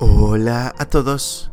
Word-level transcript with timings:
Hola 0.00 0.74
a 0.76 0.86
todos. 0.86 1.52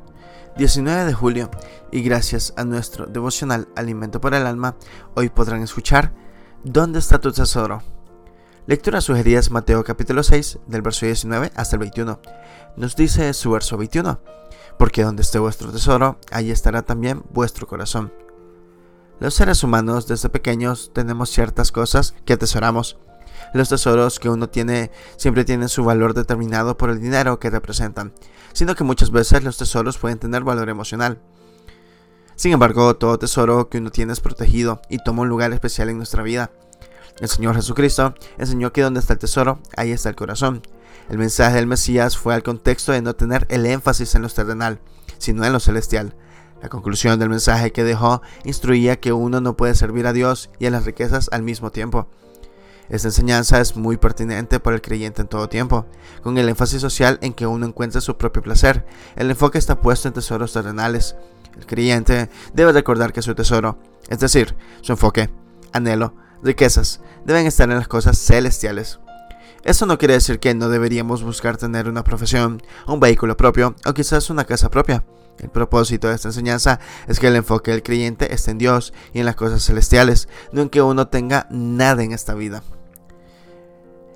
19 0.57 1.05
de 1.05 1.13
julio 1.13 1.51
y 1.92 2.01
gracias 2.01 2.56
a 2.58 2.64
nuestro 2.64 3.06
devocional 3.06 3.67
Alimento 3.75 4.20
para 4.20 4.40
el 4.40 4.48
Alma, 4.48 4.75
hoy 5.14 5.29
podrán 5.29 5.61
escuchar 5.61 6.11
¿Dónde 6.64 6.98
está 6.98 7.19
tu 7.19 7.32
tesoro? 7.32 7.83
Lectura 8.66 9.00
sugerida 9.00 9.39
es 9.39 9.52
Mateo 9.52 9.84
capítulo 9.84 10.23
6 10.23 10.57
del 10.66 10.82
verso 10.82 11.05
19 11.05 11.52
hasta 11.55 11.75
el 11.75 11.82
21. 11.82 12.20
Nos 12.77 12.96
dice 12.96 13.32
su 13.36 13.51
verso 13.51 13.77
21, 13.77 14.19
porque 14.79 15.03
donde 15.03 15.21
esté 15.21 15.37
vuestro 15.37 15.71
tesoro, 15.71 16.17
ahí 16.31 16.49
estará 16.49 16.81
también 16.81 17.21
vuestro 17.29 17.67
corazón. 17.67 18.11
Los 19.19 19.35
seres 19.35 19.63
humanos 19.63 20.07
desde 20.07 20.29
pequeños 20.29 20.89
tenemos 20.95 21.29
ciertas 21.29 21.71
cosas 21.71 22.15
que 22.25 22.33
atesoramos 22.33 22.97
los 23.53 23.69
tesoros 23.69 24.19
que 24.19 24.29
uno 24.29 24.49
tiene 24.49 24.91
siempre 25.17 25.45
tienen 25.45 25.69
su 25.69 25.83
valor 25.83 26.13
determinado 26.13 26.77
por 26.77 26.89
el 26.89 27.01
dinero 27.01 27.39
que 27.39 27.49
representan, 27.49 28.13
sino 28.54 28.75
que 28.75 28.83
muchas 28.83 29.11
veces 29.11 29.43
los 29.43 29.57
tesoros 29.57 29.97
pueden 29.97 30.19
tener 30.19 30.43
valor 30.43 30.69
emocional. 30.69 31.19
Sin 32.36 32.54
embargo, 32.54 32.96
todo 32.96 33.20
tesoro 33.20 33.70
que 33.70 33.77
uno 33.77 33.91
tiene 33.91 34.13
es 34.13 34.20
protegido 34.20 34.82
y 34.90 34.98
toma 34.98 35.22
un 35.22 35.30
lugar 35.30 35.54
especial 35.54 35.90
en 35.90 35.98
nuestra 35.98 36.23
vida. 36.23 36.52
El 37.20 37.27
Señor 37.27 37.55
Jesucristo 37.55 38.16
enseñó 38.38 38.73
que 38.73 38.82
donde 38.82 38.99
está 38.99 39.13
el 39.13 39.20
tesoro, 39.20 39.60
ahí 39.77 39.91
está 39.91 40.10
el 40.10 40.16
corazón. 40.16 40.63
El 41.10 41.18
mensaje 41.18 41.58
del 41.58 41.68
Mesías 41.68 42.18
fue 42.18 42.34
al 42.34 42.41
contexto 42.41 42.94
de 42.94 43.02
no 43.02 43.16
tener 43.16 43.46
el 43.49 43.66
énfasis 43.66 44.16
en 44.16 44.24
lo 44.24 44.30
terrenal, 44.30 44.80
sino 45.18 45.46
en 45.46 45.54
lo 45.54 45.60
celestial. 45.60 46.16
La 46.62 46.70
conclusión 46.70 47.20
del 47.20 47.30
mensaje 47.30 47.72
que 47.72 47.84
dejó 47.84 48.22
instruía 48.44 48.99
que 48.99 49.13
uno 49.13 49.41
no 49.41 49.58
puede 49.58 49.76
servir 49.76 50.08
a 50.08 50.13
Dios 50.13 50.49
y 50.58 50.68
a 50.68 50.72
las 50.72 50.85
riquezas 50.85 51.30
al 51.32 51.44
mismo 51.44 51.72
tiempo. 51.72 52.08
Esta 52.91 53.08
enseñanza 53.08 53.62
es 53.62 53.77
muy 53.77 53.95
pertinente 53.95 54.59
para 54.59 54.76
el 54.76 54.81
creyente 54.81 55.22
en 55.22 55.30
todo 55.30 55.48
tiempo, 55.48 55.86
con 56.22 56.38
el 56.38 56.49
énfasis 56.49 56.82
social 56.82 57.20
en 57.22 57.34
que 57.34 57.48
uno 57.48 57.66
encuentra 57.66 58.02
su 58.02 58.18
propio 58.18 58.41
placer. 58.41 58.86
El 59.16 59.32
enfoque 59.32 59.58
está 59.58 59.80
puesto 59.80 60.09
en 60.09 60.13
tesoros 60.13 60.52
terrenales. 60.52 61.16
El 61.57 61.66
creyente 61.66 62.29
debe 62.54 62.74
recordar 62.74 63.13
que 63.13 63.21
su 63.21 63.34
tesoro, 63.34 63.79
es 64.09 64.19
decir, 64.19 64.57
su 64.81 64.91
enfoque, 64.91 65.29
anhelo, 65.71 66.13
riquezas, 66.43 66.99
deben 67.23 67.47
estar 67.47 67.71
en 67.71 67.77
las 67.77 67.88
cosas 67.88 68.17
celestiales. 68.17 68.99
Eso 69.63 69.85
no 69.85 69.97
quiere 69.97 70.16
decir 70.16 70.41
que 70.41 70.53
no 70.53 70.67
deberíamos 70.67 71.23
buscar 71.23 71.55
tener 71.55 71.88
una 71.88 72.03
profesión, 72.03 72.61
un 72.88 72.99
vehículo 72.99 73.38
propio 73.38 73.73
o 73.85 73.94
quizás 73.94 74.29
una 74.29 74.44
casa 74.44 74.69
propia. 74.69 75.05
El 75.38 75.49
propósito 75.49 76.09
de 76.09 76.16
esta 76.16 76.27
enseñanza 76.27 76.81
es 77.07 77.21
que 77.21 77.27
el 77.27 77.38
enfoque 77.38 77.71
del 77.71 77.83
creyente 77.83 78.33
esté 78.33 78.51
en 78.51 78.57
Dios 78.57 78.91
y 79.13 79.19
en 79.19 79.25
las 79.25 79.35
cosas 79.35 79.63
celestiales, 79.63 80.27
no 80.51 80.63
en 80.63 80.69
que 80.69 80.81
uno 80.81 81.07
tenga 81.07 81.47
nada 81.51 82.03
en 82.03 82.11
esta 82.11 82.33
vida. 82.33 82.63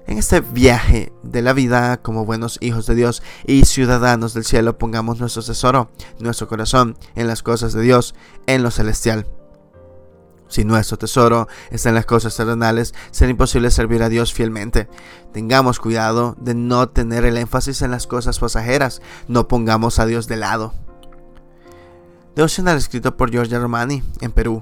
En 0.08 0.20
este 0.20 0.42
viaje 0.42 1.12
de 1.24 1.42
la 1.42 1.54
vida 1.54 1.98
como 1.98 2.26
buenos 2.26 2.60
hijos 2.62 2.86
de 2.86 2.94
Dios 2.94 3.24
y 3.48 3.66
ciudadanos 3.66 4.36
del 4.36 4.46
cielo 4.46 4.78
pongamos 4.78 5.20
nuestro 5.20 5.42
tesoro, 5.42 5.90
nuestro 6.20 6.48
corazón 6.48 6.96
en 7.16 7.26
las 7.26 7.42
cosas 7.42 7.74
de 7.74 7.82
Dios, 7.82 8.14
en 8.46 8.62
lo 8.62 8.70
celestial. 8.70 9.26
Si 10.48 10.64
nuestro 10.64 10.98
tesoro 10.98 11.48
está 11.72 11.90
en 11.90 11.96
las 11.96 12.06
cosas 12.06 12.38
terrenales, 12.38 12.94
será 13.10 13.32
imposible 13.32 13.72
servir 13.72 14.04
a 14.04 14.10
Dios 14.10 14.32
fielmente. 14.32 14.88
Tengamos 15.34 15.80
cuidado 15.80 16.36
de 16.40 16.54
no 16.54 16.88
tener 16.88 17.26
el 17.26 17.38
énfasis 17.38 17.82
en 17.82 17.90
las 17.90 18.06
cosas 18.06 18.38
pasajeras, 18.38 19.02
no 19.28 19.48
pongamos 19.48 19.98
a 19.98 20.06
Dios 20.06 20.28
de 20.28 20.38
lado. 20.38 20.76
Devocional 22.36 22.78
escrito 22.78 23.18
por 23.18 23.32
Giorgio 23.32 23.60
Romani 23.60 24.04
en 24.22 24.32
Perú. 24.32 24.62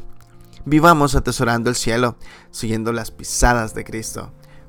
Vivamos 0.63 1.15
atesorando 1.15 1.69
el 1.69 1.75
cielo, 1.75 2.15
siguiendo 2.49 2.93
las 2.93 3.11
pisadas 3.11 3.75
de 3.75 3.83
Cristo. 3.83 4.31